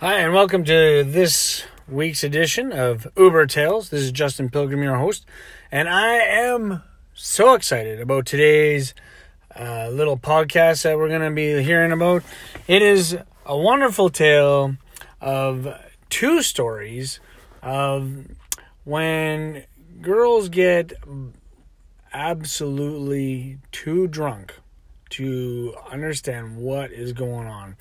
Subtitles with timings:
[0.00, 3.90] Hi, and welcome to this week's edition of Uber Tales.
[3.90, 5.26] This is Justin Pilgrim, your host,
[5.70, 8.94] and I am so excited about today's
[9.54, 12.22] uh, little podcast that we're going to be hearing about.
[12.66, 14.74] It is a wonderful tale
[15.20, 15.68] of
[16.08, 17.20] two stories
[17.60, 18.24] of
[18.84, 19.64] when
[20.00, 20.94] girls get
[22.14, 24.54] absolutely too drunk
[25.10, 27.76] to understand what is going on.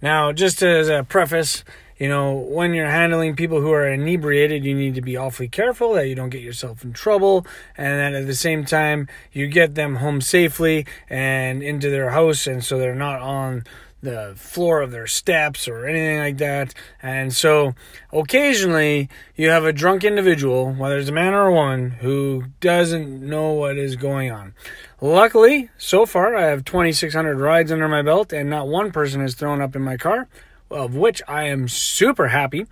[0.00, 1.64] Now, just as a preface,
[1.98, 5.94] you know, when you're handling people who are inebriated, you need to be awfully careful
[5.94, 7.44] that you don't get yourself in trouble,
[7.76, 12.46] and that at the same time, you get them home safely and into their house,
[12.46, 13.64] and so they're not on
[14.00, 16.74] the floor of their steps or anything like that.
[17.02, 17.74] And so
[18.12, 23.20] occasionally you have a drunk individual, whether it's a man or a woman, who doesn't
[23.20, 24.54] know what is going on.
[25.00, 29.34] Luckily, so far I have 2,600 rides under my belt and not one person has
[29.34, 30.28] thrown up in my car,
[30.70, 32.66] of which I am super happy.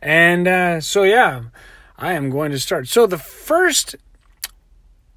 [0.00, 1.44] And uh, so, yeah,
[1.96, 2.88] I am going to start.
[2.88, 3.94] So, the first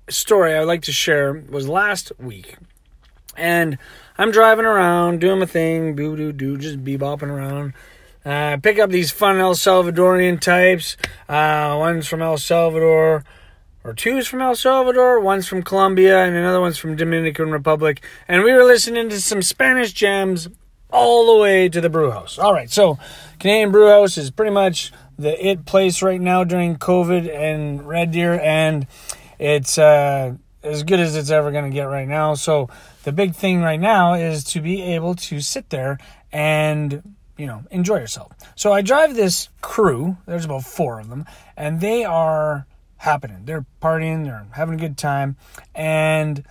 [0.09, 2.57] story I'd like to share was last week.
[3.35, 3.79] And
[4.17, 7.73] I'm driving around, doing my thing, boo doo doo, just bebopping around.
[8.23, 10.97] Uh, pick up these fun El Salvadorian types.
[11.29, 13.23] Uh, one's from El Salvador,
[13.83, 18.03] or two's from El Salvador, one's from Colombia, and another one's from Dominican Republic.
[18.27, 20.47] And we were listening to some Spanish jams
[20.89, 22.39] all the way to the brew house.
[22.39, 22.97] All right, so
[23.39, 28.11] Canadian Brew House is pretty much the it place right now during COVID and Red
[28.11, 28.87] Deer, and
[29.39, 32.33] it's uh, as good as it's ever going to get right now.
[32.33, 32.69] So
[33.03, 35.97] the big thing right now is to be able to sit there
[36.31, 38.31] and you know enjoy yourself.
[38.55, 40.17] So I drive this crew.
[40.25, 42.65] There's about four of them, and they are
[42.97, 43.45] happening.
[43.45, 44.25] They're partying.
[44.25, 45.37] They're having a good time,
[45.73, 46.43] and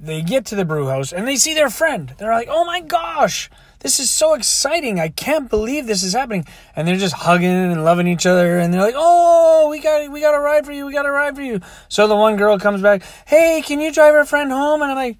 [0.00, 2.14] they get to the brew house and they see their friend.
[2.18, 4.98] They're like, "Oh my gosh!" This is so exciting.
[4.98, 6.46] I can't believe this is happening.
[6.74, 8.58] And they're just hugging and loving each other.
[8.58, 10.86] And they're like, oh, we got, we got a ride for you.
[10.86, 11.60] We got a ride for you.
[11.88, 14.82] So the one girl comes back, hey, can you drive our friend home?
[14.82, 15.18] And I'm like,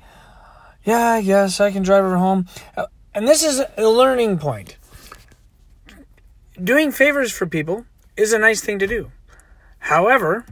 [0.82, 2.46] yeah, yes, I can drive her home.
[2.76, 4.76] Uh, and this is a learning point.
[6.62, 7.86] Doing favors for people
[8.16, 9.12] is a nice thing to do.
[9.78, 10.44] However,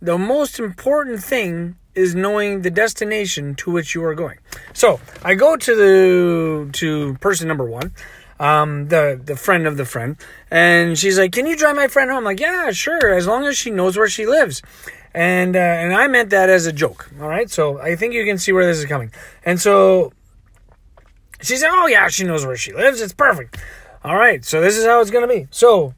[0.00, 4.38] the most important thing is knowing the destination to which you are going.
[4.72, 7.92] So I go to the to person number one,
[8.40, 10.16] um, the the friend of the friend,
[10.50, 13.46] and she's like, "Can you drive my friend home?" I'm like, "Yeah, sure, as long
[13.46, 14.62] as she knows where she lives."
[15.14, 17.10] And uh, and I meant that as a joke.
[17.20, 19.12] All right, so I think you can see where this is coming.
[19.44, 20.12] And so
[21.40, 23.00] she said, "Oh yeah, she knows where she lives.
[23.00, 23.58] It's perfect."
[24.04, 25.46] All right, so this is how it's gonna be.
[25.50, 25.94] So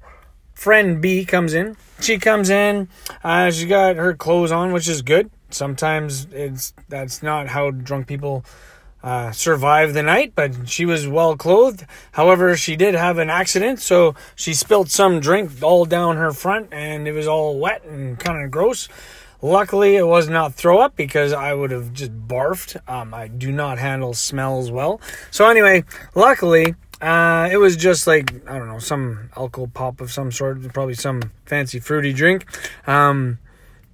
[0.52, 1.76] friend B comes in.
[2.00, 2.88] She comes in.
[3.22, 5.30] Uh, she got her clothes on, which is good.
[5.54, 8.44] Sometimes it's that's not how drunk people
[9.02, 11.84] uh, survive the night, but she was well clothed.
[12.12, 16.72] However, she did have an accident, so she spilled some drink all down her front,
[16.72, 18.88] and it was all wet and kind of gross.
[19.42, 22.76] Luckily, it was not throw up because I would have just barfed.
[22.88, 25.02] Um, I do not handle smells well.
[25.30, 25.84] So anyway,
[26.14, 30.62] luckily, uh, it was just like I don't know some alcohol pop of some sort,
[30.72, 32.46] probably some fancy fruity drink.
[32.88, 33.38] Um,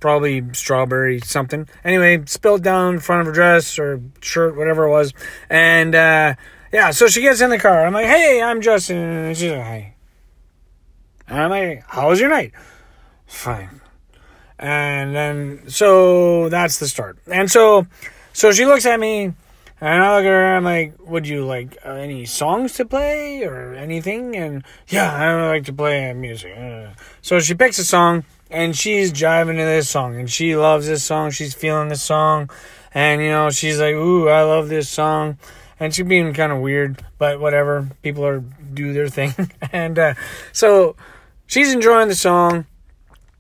[0.01, 1.69] probably strawberry something.
[1.85, 5.13] Anyway, spilled down in front of her dress or shirt, whatever it was.
[5.49, 6.35] And uh,
[6.73, 7.87] yeah, so she gets in the car.
[7.87, 8.97] I'm like, hey, I'm Justin.
[8.97, 9.95] And she's like, hey.
[11.29, 12.53] And I'm like, how was your night?
[13.27, 13.81] Fine.
[14.59, 17.19] And then, so that's the start.
[17.31, 17.87] And so,
[18.33, 19.33] so she looks at me,
[19.81, 23.43] and I look at her, I'm like, would you like uh, any songs to play
[23.45, 24.37] or anything?
[24.37, 26.55] And yeah, I would like to play music.
[27.23, 31.05] So she picks a song and she's jiving to this song and she loves this
[31.05, 32.51] song she's feeling this song
[32.93, 35.39] and you know she's like ooh i love this song
[35.79, 39.33] and she's being kind of weird but whatever people are do their thing
[39.73, 40.15] and uh,
[40.53, 40.97] so
[41.47, 42.67] she's enjoying the song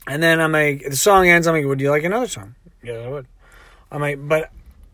[0.06, 2.54] and then i'm like the song ends i'm like would you like another song?
[2.82, 3.26] Yeah i would.
[3.90, 4.50] I'm like but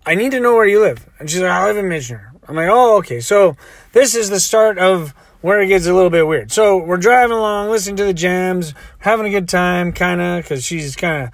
[0.06, 2.56] i need to know where you live and she's like i live in Michener i'm
[2.56, 3.56] like oh okay so
[3.93, 5.15] this is the start of
[5.46, 6.50] where it gets a little bit weird.
[6.50, 10.64] So we're driving along, listening to the jams, having a good time, kind of, because
[10.64, 11.31] she's kind of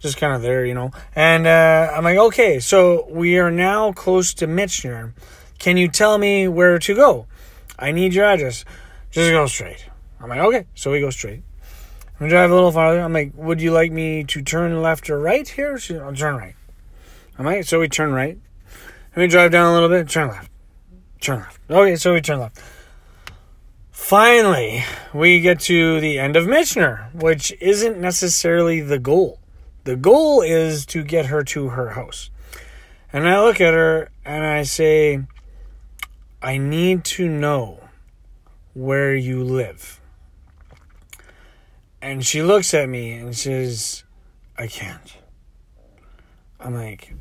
[0.00, 0.90] just kind of there, you know.
[1.14, 5.12] And uh, I'm like, okay, so we are now close to Michener.
[5.60, 7.28] Can you tell me where to go?
[7.78, 8.64] I need your address.
[9.12, 9.86] Just go straight.
[10.20, 10.66] I'm like, okay.
[10.74, 11.44] So we go straight.
[12.18, 13.00] We drive a little farther.
[13.00, 15.78] I'm like, would you like me to turn left or right here?
[15.78, 16.56] She, I'll turn right.
[17.38, 18.36] I'm like, so we turn right.
[19.14, 20.50] And we drive down a little bit, turn left.
[21.20, 21.60] Turn left.
[21.70, 22.60] Okay, so we turn left.
[24.02, 24.84] Finally,
[25.14, 29.38] we get to the end of Michener, which isn't necessarily the goal.
[29.84, 32.28] The goal is to get her to her house.
[33.12, 35.22] And I look at her and I say,
[36.42, 37.78] I need to know
[38.74, 40.00] where you live.
[42.02, 44.02] And she looks at me and says,
[44.58, 45.16] I can't.
[46.58, 47.14] I'm like,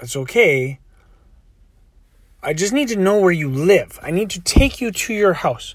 [0.00, 0.80] It's okay.
[2.42, 3.98] I just need to know where you live.
[4.02, 5.74] I need to take you to your house.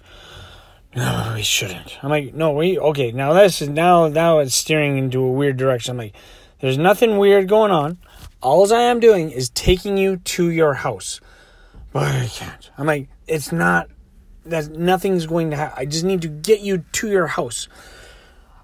[0.95, 1.97] No, we shouldn't.
[2.01, 3.11] I'm like, no, we okay.
[3.11, 5.91] Now this is now now it's steering into a weird direction.
[5.91, 6.15] I'm like,
[6.61, 7.97] there's nothing weird going on.
[8.41, 11.19] All I am doing is taking you to your house.
[11.91, 12.71] But I can't.
[12.77, 13.89] I'm like, it's not
[14.45, 15.77] that nothing's going to happen.
[15.77, 17.67] I just need to get you to your house.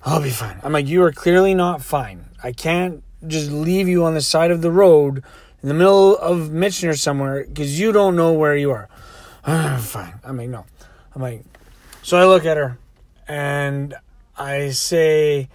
[0.04, 0.60] I'll be fine.
[0.64, 2.26] I'm like, you are clearly not fine.
[2.44, 5.24] I can't just leave you on the side of the road
[5.62, 8.90] in the middle of Michener somewhere because you don't know where you are.
[9.80, 10.20] fine.
[10.24, 10.66] I'm like, no.
[11.16, 11.44] I'm like,
[12.04, 12.78] so I look at her
[13.28, 13.94] and
[14.38, 15.50] I say,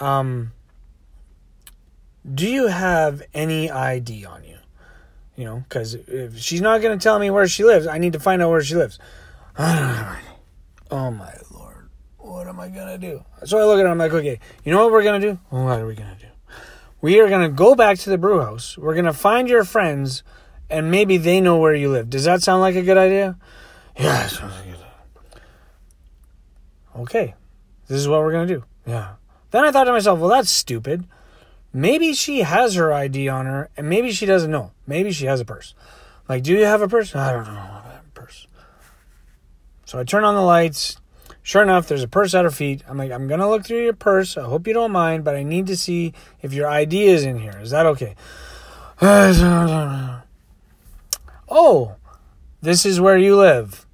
[0.00, 0.52] um,
[2.34, 4.56] do you have any ID on you?
[5.36, 8.14] You know, because if she's not going to tell me where she lives, I need
[8.14, 8.98] to find out where she lives.
[9.58, 10.16] oh
[10.90, 13.24] my lord, what am I going to do?
[13.44, 15.38] So I look at her, I'm like, okay, you know what we're going to do?
[15.50, 16.28] What are we going to do?
[17.00, 18.78] We are going to go back to the brew house.
[18.78, 20.22] We're going to find your friends,
[20.70, 22.10] and maybe they know where you live.
[22.10, 23.36] Does that sound like a good idea?
[23.98, 24.76] Yeah, sounds like a good
[26.98, 27.34] Okay,
[27.88, 28.64] this is what we're going to do.
[28.86, 29.14] Yeah.
[29.50, 31.04] Then I thought to myself, well, that's stupid.
[31.72, 34.72] Maybe she has her ID on her, and maybe she doesn't know.
[34.86, 35.74] Maybe she has a purse.
[36.28, 37.14] Like, do you have a purse?
[37.14, 37.50] I don't know.
[37.50, 38.46] I have a purse.
[39.84, 40.96] So I turn on the lights.
[41.46, 42.82] Sure enough, there's a purse at her feet.
[42.88, 44.36] I'm like, I'm gonna look through your purse.
[44.36, 46.12] I hope you don't mind, but I need to see
[46.42, 47.56] if your ID is in here.
[47.60, 48.16] Is that okay?
[51.48, 51.94] oh,
[52.60, 53.86] this is where you live.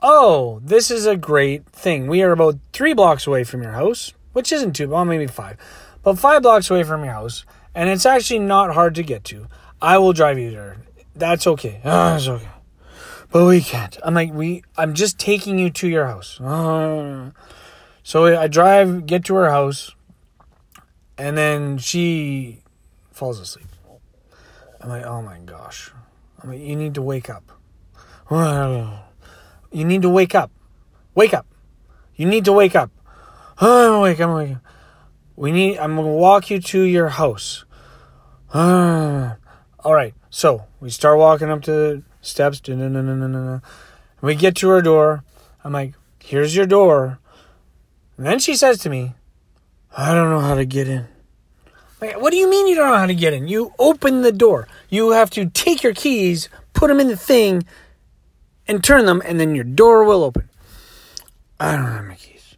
[0.00, 2.06] Oh, this is a great thing.
[2.06, 5.56] We are about three blocks away from your house, which isn't too, well, maybe five,
[6.04, 7.44] but five blocks away from your house,
[7.74, 9.48] and it's actually not hard to get to.
[9.80, 10.76] I will drive you there.
[11.16, 11.80] That's okay.
[11.84, 12.48] Oh, okay
[13.32, 13.98] but we can't.
[14.02, 16.40] I'm like, we, I'm just taking you to your house.
[18.04, 19.94] So I drive, get to her house,
[21.16, 22.58] and then she
[23.12, 23.68] falls asleep.
[24.80, 25.92] I'm like, oh my gosh.
[26.42, 27.44] I'm like, you need to wake up.
[29.74, 30.50] You need to wake up.
[31.14, 31.46] Wake up.
[32.14, 32.90] You need to wake up.
[33.58, 34.20] I'm awake.
[34.20, 34.56] I'm awake.
[35.34, 35.78] We need.
[35.78, 37.64] I'm gonna walk you to your house.
[38.52, 39.38] All
[39.84, 40.14] right.
[40.28, 42.62] So we start walking up to steps.
[44.22, 45.24] We get to her door.
[45.62, 45.92] I'm like,
[46.22, 47.18] here's your door.
[48.16, 49.12] And then she says to me,
[49.96, 51.06] I don't know how to get in.
[52.00, 53.46] Like, what do you mean you don't know how to get in?
[53.46, 54.66] You open the door.
[54.88, 57.64] You have to take your keys, put them in the thing,
[58.66, 60.48] and turn them, and then your door will open.
[61.60, 62.56] I don't have my keys.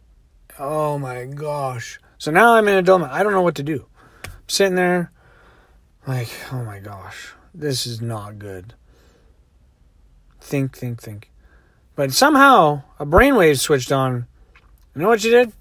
[0.57, 1.99] Oh my gosh.
[2.17, 3.09] So now I'm in a dilemma.
[3.11, 3.85] I don't know what to do.
[4.23, 5.11] I'm sitting there,
[6.07, 8.73] like, oh my gosh, this is not good
[10.45, 11.31] think, think, think.
[11.95, 14.27] But somehow a brainwave switched on.
[14.95, 15.51] You know what she did?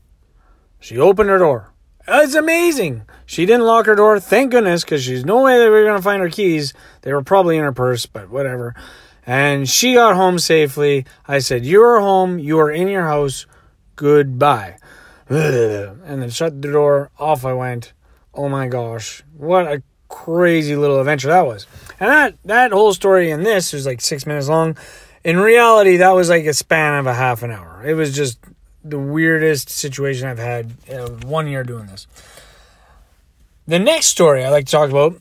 [0.79, 1.73] She opened her door.
[2.07, 3.03] It's amazing.
[3.25, 6.03] She didn't lock her door, thank goodness, because she's no way we were going to
[6.03, 6.75] find her keys.
[7.01, 8.75] They were probably in her purse, but whatever.
[9.27, 11.07] And she got home safely.
[11.27, 12.39] I said, You are home.
[12.39, 13.47] You are in your house.
[13.97, 14.77] Goodbye.
[15.29, 17.11] And then shut the door.
[17.19, 17.95] Off I went.
[18.35, 19.23] Oh my gosh.
[19.35, 19.83] What a
[20.15, 21.67] crazy little adventure that was.
[21.99, 24.77] And that that whole story in this was like six minutes long.
[25.25, 27.83] In reality, that was like a span of a half an hour.
[27.85, 28.39] It was just
[28.85, 32.07] the weirdest situation I've had one year doing this.
[33.67, 35.17] The next story I like to talk about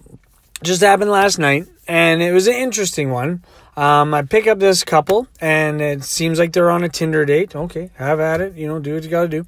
[0.62, 3.43] just happened last night, and it was an interesting one.
[3.75, 7.55] Um, I pick up this couple, and it seems like they're on a Tinder date.
[7.55, 8.53] Okay, have at it.
[8.55, 9.45] You know, do what you got to do.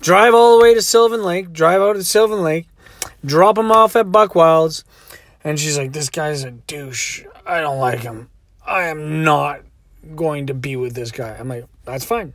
[0.00, 1.52] Drive all the way to Sylvan Lake.
[1.52, 2.66] Drive out to Sylvan Lake
[3.24, 4.84] drop him off at Buckwild's.
[5.44, 7.24] And she's like, This guy's a douche.
[7.46, 8.30] I don't like him.
[8.66, 9.62] I am not
[10.14, 11.36] going to be with this guy.
[11.38, 12.34] I'm like, That's fine.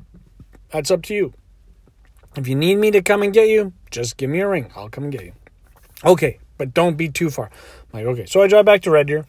[0.72, 1.34] That's up to you.
[2.36, 4.72] If you need me to come and get you, just give me a ring.
[4.76, 5.34] I'll come and get you.
[6.04, 7.52] Okay, but don't be too far.
[7.94, 8.26] I'm like, okay.
[8.26, 9.26] So I drive back to Red Deer.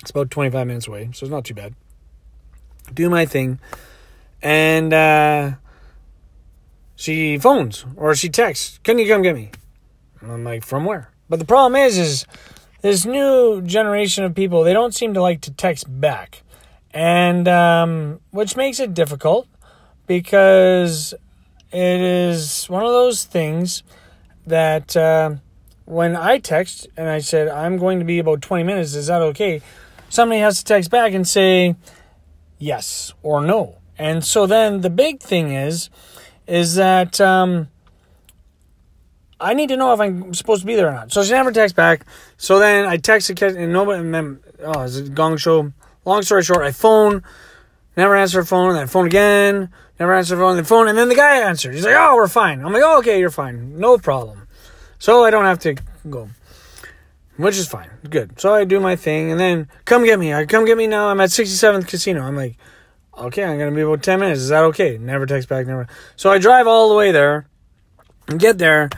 [0.00, 1.74] It's about 25 minutes away, so it's not too bad.
[2.92, 3.58] Do my thing.
[4.42, 5.52] And uh,
[6.94, 9.50] she phones or she texts, Can you come get me?
[10.30, 11.10] I'm like, from where?
[11.28, 12.26] But the problem is, is
[12.82, 16.42] this new generation of people, they don't seem to like to text back.
[16.92, 19.48] And, um, which makes it difficult
[20.06, 21.12] because
[21.72, 23.82] it is one of those things
[24.46, 25.36] that, uh,
[25.86, 29.22] when I text and I said, I'm going to be about 20 minutes, is that
[29.22, 29.60] okay?
[30.08, 31.74] Somebody has to text back and say
[32.58, 33.78] yes or no.
[33.98, 35.90] And so then the big thing is,
[36.46, 37.68] is that, um,
[39.44, 41.12] I need to know if I'm supposed to be there or not.
[41.12, 42.06] So she never texts back.
[42.38, 45.72] So then I text the kid and nobody, and then, oh, it's a gong show.
[46.04, 47.22] Long story short, I phone.
[47.96, 49.70] Never answer the phone, and then phone again.
[50.00, 51.74] Never answer the phone, then phone, and then the guy answered.
[51.74, 54.48] He's like, "Oh, we're fine." I'm like, "Oh, okay, you're fine, no problem."
[54.98, 55.76] So I don't have to
[56.10, 56.30] go,
[57.36, 58.40] which is fine, good.
[58.40, 60.34] So I do my thing, and then come get me.
[60.34, 61.06] I come get me now.
[61.06, 62.22] I'm at 67th Casino.
[62.22, 62.56] I'm like,
[63.16, 64.40] okay, I'm gonna be about 10 minutes.
[64.40, 64.98] Is that okay?
[64.98, 65.86] Never text back, never.
[66.16, 67.46] So I drive all the way there,
[68.26, 68.90] and get there.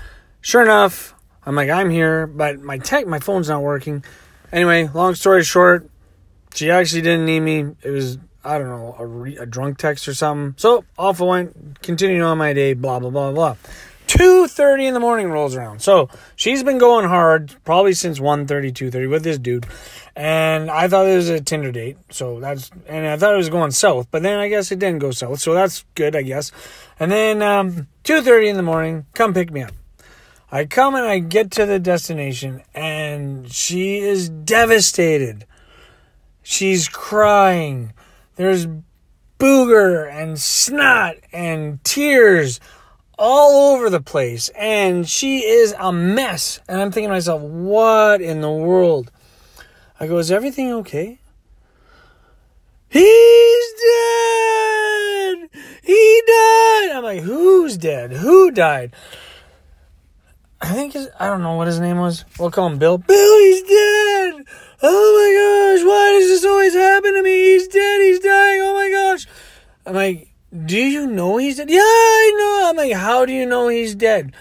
[0.46, 1.12] Sure enough,
[1.44, 4.04] I'm like, I'm here, but my tech, my phone's not working.
[4.52, 5.90] Anyway, long story short,
[6.54, 7.74] she actually didn't need me.
[7.82, 10.54] It was I don't know, a, re- a drunk text or something.
[10.56, 13.56] So off I went, continuing on my day, blah, blah, blah, blah.
[14.06, 15.82] 2.30 in the morning rolls around.
[15.82, 19.66] So she's been going hard probably since 1.30, 2.30 with this dude.
[20.14, 21.96] And I thought it was a Tinder date.
[22.10, 25.00] So that's, and I thought it was going south, but then I guess it didn't
[25.00, 25.40] go south.
[25.40, 26.52] So that's good, I guess.
[27.00, 29.72] And then um, 2.30 in the morning, come pick me up.
[30.50, 35.44] I come and I get to the destination and she is devastated.
[36.42, 37.92] She's crying.
[38.36, 38.68] There's
[39.38, 42.60] booger and snot and tears
[43.18, 44.48] all over the place.
[44.50, 46.60] And she is a mess.
[46.68, 49.10] And I'm thinking to myself, what in the world?
[49.98, 51.18] I go, is everything okay?
[52.88, 55.48] He's dead!
[55.82, 56.90] He died!
[56.94, 58.12] I'm like, who's dead?
[58.12, 58.94] Who died?
[60.60, 62.24] I think his, I don't know what his name was.
[62.38, 62.98] We'll call him Bill.
[62.98, 64.44] Bill, he's dead!
[64.82, 67.52] Oh my gosh, why does this always happen to me?
[67.52, 69.26] He's dead, he's dying, oh my gosh.
[69.84, 70.32] I'm like,
[70.64, 71.68] do you know he's dead?
[71.68, 72.70] Yeah, I know.
[72.70, 74.32] I'm like, how do you know he's dead?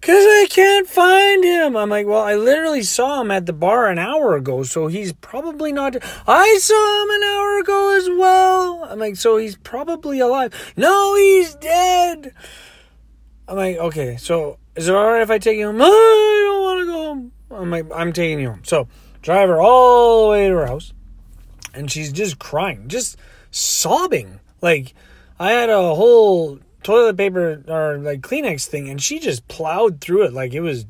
[0.00, 1.76] Because I can't find him.
[1.76, 5.12] I'm like, well, I literally saw him at the bar an hour ago, so he's
[5.12, 5.96] probably not.
[6.26, 8.84] I saw him an hour ago as well.
[8.90, 10.72] I'm like, so he's probably alive.
[10.76, 12.32] No, he's dead.
[13.50, 15.82] I'm like, okay, so is it alright if I take you home?
[15.82, 17.32] I don't want to go home.
[17.50, 18.62] I'm like, I'm taking you home.
[18.62, 18.86] So
[19.22, 20.92] drive her all the way to her house,
[21.74, 23.16] and she's just crying, just
[23.50, 24.38] sobbing.
[24.62, 24.94] Like
[25.40, 30.26] I had a whole toilet paper or like Kleenex thing, and she just plowed through
[30.26, 30.86] it like it was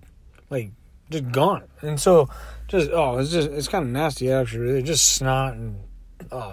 [0.51, 0.71] like
[1.09, 1.65] just gone.
[1.81, 2.29] And so
[2.69, 4.61] just oh, it's just it's kind of nasty actually.
[4.61, 5.81] Really, just snot and
[6.31, 6.53] oh,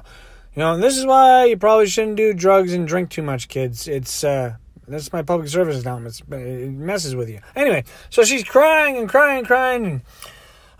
[0.55, 0.77] you know.
[0.77, 3.89] this is why you probably shouldn't do drugs and drink too much, kids.
[3.89, 4.55] It's uh.
[4.87, 6.41] That's my public service announcement.
[6.41, 7.41] It messes with you.
[7.55, 10.01] Anyway, so she's crying and crying and crying, and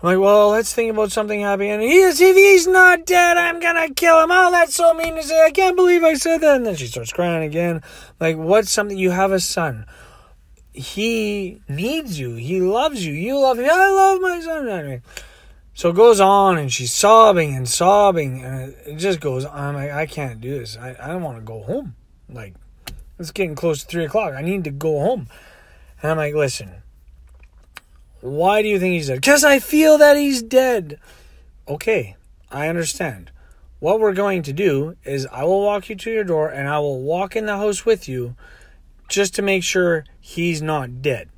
[0.02, 1.68] I'm like, well, let's think about something happy.
[1.68, 4.30] And he is, if he's not dead, I'm gonna kill him.
[4.30, 5.44] Oh, that's so mean to say.
[5.44, 6.56] I can't believe I said that.
[6.56, 7.82] And then she starts crying again.
[8.18, 8.96] Like, what's something?
[8.96, 9.86] You have a son.
[10.72, 12.34] He needs you.
[12.34, 13.12] He loves you.
[13.12, 13.68] You love him.
[13.70, 14.68] I love my son.
[14.68, 15.02] Anyway,
[15.74, 19.58] so it goes on, and she's sobbing and sobbing, and it just goes on.
[19.58, 20.76] I'm like, I can't do this.
[20.76, 21.96] I, I don't want to go home.
[22.28, 22.54] Like,
[23.18, 24.34] it's getting close to three o'clock.
[24.34, 25.28] I need to go home.
[26.02, 26.82] And I'm like, listen
[28.20, 29.20] why do you think he's dead?
[29.20, 30.98] Because I feel that he's dead.
[31.66, 32.16] Okay,
[32.50, 33.30] I understand.
[33.78, 36.78] What we're going to do is I will walk you to your door and I
[36.80, 38.34] will walk in the house with you
[39.08, 41.28] just to make sure he's not dead.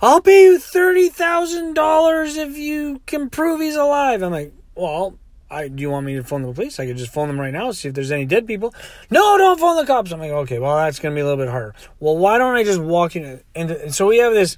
[0.00, 4.22] I'll pay you $30,000 if you can prove he's alive.
[4.22, 5.18] I'm like, well,
[5.50, 6.78] I, do you want me to phone the police?
[6.78, 8.74] I could just phone them right now, see if there's any dead people.
[9.10, 10.12] No, don't phone the cops.
[10.12, 11.74] I'm like, okay, well, that's to be a little bit harder.
[12.00, 13.40] Well, why don't I just walk in?
[13.54, 14.56] And so we have this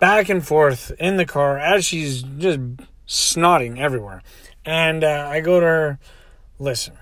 [0.00, 2.60] back and forth in the car as she's just
[3.06, 4.22] snotting everywhere.
[4.64, 5.98] And uh, I go to her,
[6.58, 6.94] listen,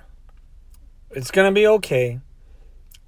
[1.10, 2.20] it's to be okay.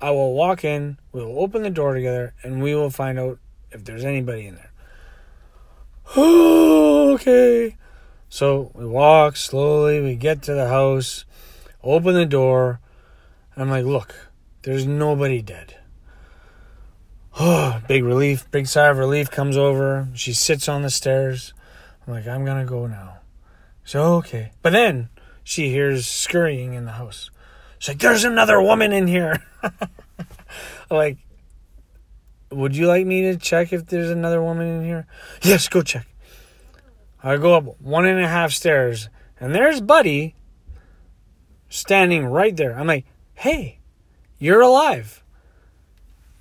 [0.00, 3.38] I will walk in, we'll open the door together, and we will find out
[3.70, 4.72] if there's anybody in there.
[6.16, 7.76] okay.
[8.32, 11.26] So we walk slowly, we get to the house,
[11.82, 12.80] open the door.
[13.58, 14.30] I'm like, look,
[14.62, 15.76] there's nobody dead.
[17.38, 20.08] Oh, big relief, big sigh of relief comes over.
[20.14, 21.52] She sits on the stairs.
[22.06, 23.18] I'm like, I'm gonna go now.
[23.84, 24.52] So okay.
[24.62, 25.10] But then
[25.44, 27.30] she hears scurrying in the house.
[27.78, 29.44] She's like, There's another woman in here.
[30.90, 31.18] like,
[32.50, 35.06] would you like me to check if there's another woman in here?
[35.42, 36.06] Yes, go check.
[37.22, 40.34] I go up one and a half stairs, and there's Buddy
[41.68, 42.78] standing right there.
[42.78, 43.78] I'm like, hey,
[44.38, 45.22] you're alive.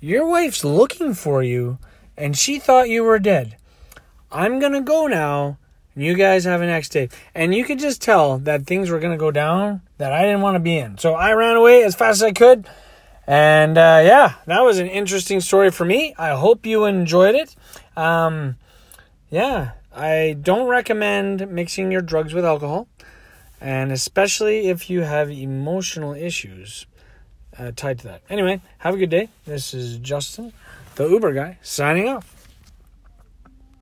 [0.00, 1.78] Your wife's looking for you,
[2.16, 3.56] and she thought you were dead.
[4.32, 5.58] I'm going to go now,
[5.94, 7.08] and you guys have a next day.
[7.34, 10.40] And you could just tell that things were going to go down that I didn't
[10.40, 10.98] want to be in.
[10.98, 12.66] So I ran away as fast as I could.
[13.26, 16.14] And uh, yeah, that was an interesting story for me.
[16.18, 17.54] I hope you enjoyed it.
[17.96, 18.56] Um,
[19.30, 22.88] yeah, I don't recommend mixing your drugs with alcohol,
[23.60, 26.86] and especially if you have emotional issues
[27.58, 28.22] uh, tied to that.
[28.30, 29.28] Anyway, have a good day.
[29.44, 30.52] This is Justin,
[30.94, 32.41] the Uber guy, signing off.